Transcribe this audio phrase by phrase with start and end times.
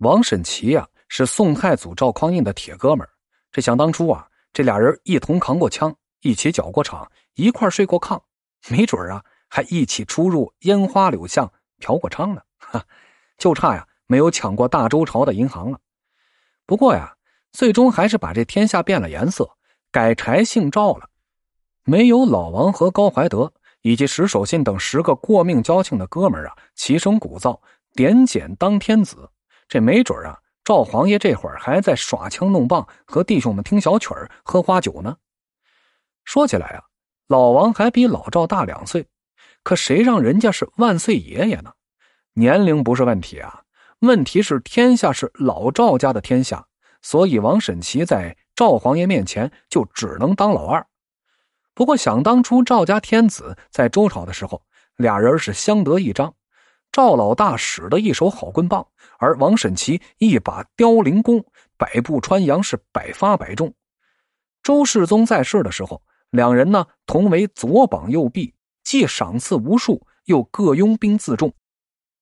[0.00, 3.10] 王审琦呀，是宋太祖赵匡胤的铁哥们儿。
[3.52, 8.18] 这想当初啊，这俩人一同扛过枪，一起搅过场，一块睡过炕，
[8.70, 12.40] 没准啊，还一起出入烟花柳巷嫖过娼呢。
[12.56, 12.82] 哈，
[13.36, 15.78] 就差呀，没有抢过大周朝的银行了。
[16.64, 17.14] 不过呀，
[17.52, 19.50] 最终还是把这天下变了颜色，
[19.90, 21.10] 改柴姓赵了。
[21.84, 27.60] 没有老王和高怀德以及石守信等十个过命交情的哥们儿啊，齐声鼓噪，
[27.92, 29.28] 点检当天子。
[29.70, 35.16] 这没准啊，赵皇爷这会儿还在耍枪弄棒，和弟兄们听小曲儿、喝花酒呢。
[36.24, 36.82] 说起来啊，
[37.28, 39.06] 老王还比老赵大两岁，
[39.62, 41.72] 可谁让人家是万岁爷爷呢？
[42.32, 43.62] 年龄不是问题啊，
[44.00, 46.66] 问题是天下是老赵家的天下，
[47.00, 50.84] 所以王审琦在赵皇爷面前就只能当老二。
[51.74, 54.64] 不过想当初赵家天子在周朝的时候，
[54.96, 56.34] 俩人是相得益彰。
[56.92, 58.86] 赵老大使的一手好棍棒，
[59.18, 61.44] 而王审琦一把凋零弓，
[61.76, 63.72] 百步穿杨是百发百中。
[64.62, 71.52] 周世宗在世的时候，两人呢同为左膀右臂，既赏赐无数，又各拥兵自重。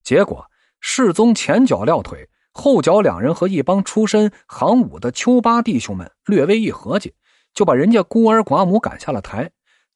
[0.02, 0.47] 结果
[0.80, 7.14] 世宗前脚撂腿，后脚两人和一帮出身行伍的丘八弟兄们略微一合计，
[7.55, 9.50] 就把人家孤儿寡母赶下了台，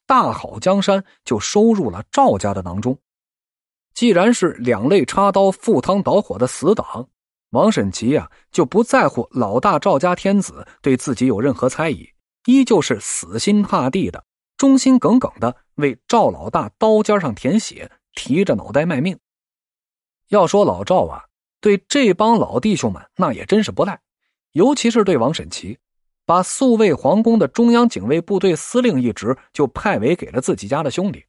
[0.06, 2.98] 大好江山就收入了赵家的囊中。
[3.94, 7.08] 既然是两肋插刀、赴汤蹈火的死党，
[7.50, 12.08] 王审琦呀就不在乎老大赵家天子对自己有任何猜疑，
[12.46, 14.24] 依旧是死心塌地的、
[14.56, 19.18] 忠心耿耿的为赵老大刀尖上舔血，提着脑袋卖命。
[20.28, 21.24] 要说老赵啊，
[21.60, 24.00] 对这帮老弟兄们那也真是不赖，
[24.52, 25.78] 尤其是对王审琦，
[26.24, 31.26] 把宿卫皇宫的中央警卫部队司令一职就派委给了自己家的兄弟，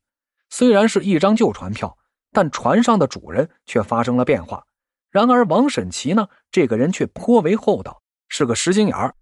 [0.49, 1.97] 虽然是一张旧船票。
[2.33, 4.65] 但船上的主人却发生了变化。
[5.11, 9.13] 然而王审琦呢，这个人却颇为厚道，是个实心眼儿。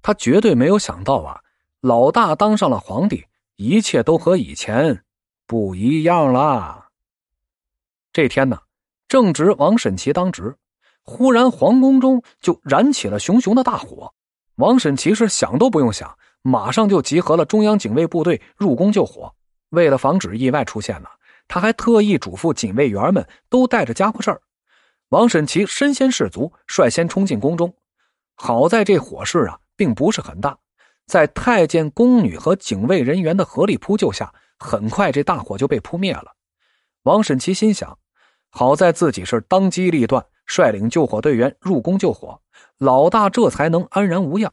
[0.00, 1.40] 他绝对没有想到啊，
[1.80, 5.02] 老大当上了皇帝，一切都和以前
[5.46, 6.86] 不一样了。
[8.12, 8.58] 这天呢，
[9.08, 10.56] 正值王审琦当值，
[11.02, 14.14] 忽然皇宫中就燃起了熊熊的大火。
[14.56, 19.34] 王审琦是想都不用想，马上就集合了中央警卫部队入宫救火。
[19.70, 21.08] 为了防止意外出现呢。
[21.52, 24.40] 他还特意嘱咐警卫员们都带着家伙事儿。
[25.10, 27.76] 王审琦身先士卒，率先冲进宫中。
[28.36, 30.56] 好在这火势啊，并不是很大，
[31.04, 36.32] 在太监、宫女和警卫人员的合力扑救下，很快这大火就被扑灭了。
[37.02, 37.98] 王审琦心想：
[38.48, 42.40] 好在自己是当机立断，率领救火队员入宫救火，
[42.78, 44.50] 老大这才能安然无恙。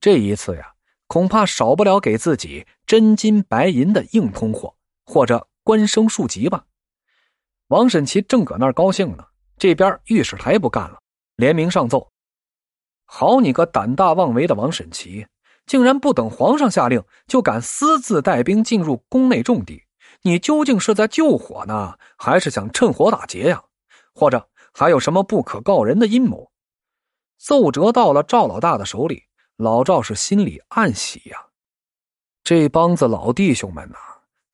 [0.00, 0.74] 这一次呀，
[1.08, 5.48] 恐怕少不了给自己真金白银的硬通货，或者。
[5.64, 6.64] 官升庶吉吧，
[7.68, 9.24] 王审琦正搁那儿高兴呢。
[9.58, 10.98] 这边御史台不干了，
[11.36, 12.10] 联名上奏
[13.06, 15.26] ：“好你个胆大妄为的王审琦，
[15.66, 19.84] 竟然不等皇上下令，就敢私自带兵进入宫内重地！
[20.22, 23.62] 你究竟是在救火呢，还是想趁火打劫呀？
[24.14, 26.50] 或者还有什么不可告人的阴谋？”
[27.38, 29.24] 奏折到了赵老大的手里，
[29.56, 31.46] 老赵是心里暗喜呀。
[32.42, 33.96] 这帮子老弟兄们呐。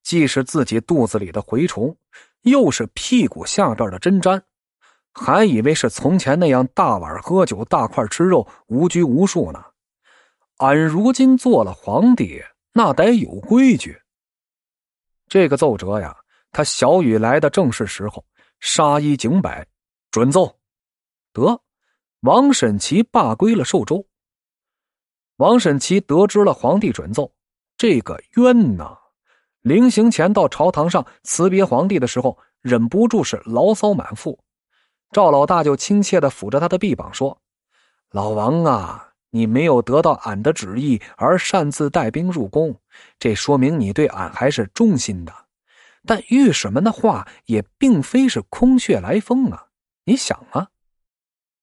[0.09, 1.95] 既是自己肚子里的蛔虫，
[2.41, 4.41] 又是屁股下边的针毡，
[5.13, 9.63] 还以为是从前那样大碗喝酒、大块吃肉、无拘无束呢。
[10.57, 12.43] 俺如今做了皇帝，
[12.73, 14.01] 那得有规矩。
[15.29, 16.17] 这个奏折呀，
[16.53, 18.25] 他小雨来的正是时候，
[18.61, 19.69] 杀一儆百，
[20.11, 20.59] 准奏。
[21.35, 21.61] 得，
[22.21, 24.03] 王审琦罢归了寿州。
[25.37, 27.31] 王审琦得知了皇帝准奏，
[27.77, 28.98] 这个冤呐！
[29.69, 34.39] 临行前到朝堂上辞别皇帝的时候，忍不住是牢骚满腹。
[35.13, 37.43] 赵老大就亲切的抚着他的臂膀说
[38.11, 42.81] ：“老王啊，你没有得到俺的旨意而擅自带兵入宫，
[43.19, 45.35] 这说明你对俺还是忠心的。
[46.07, 49.67] 但御史们的话也并非是空穴来风啊！
[50.05, 50.69] 你想啊，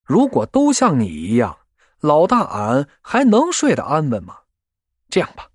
[0.04, 1.58] 如果都像你一样，
[2.02, 4.42] 老大俺还能睡得安稳吗？
[5.10, 5.48] 这样吧，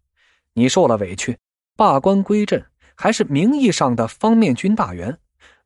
[0.55, 1.39] 你受了委屈。”
[1.81, 2.63] 罢官归镇，
[2.95, 5.17] 还是名义上的方面军大员。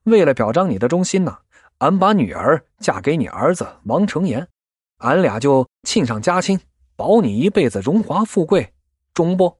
[0.05, 1.39] 为了表彰你的忠心呢，
[1.79, 4.47] 俺把女儿嫁给你儿子王成言，
[4.99, 6.61] 俺俩就亲上加亲，
[6.95, 8.73] 保你一辈子荣华富贵，
[9.13, 9.59] 中不？